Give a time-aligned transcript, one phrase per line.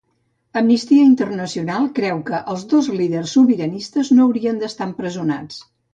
[0.61, 5.63] Amnistia Internacional creu que els dos líders sobiranistes no haurien d'estar empresonats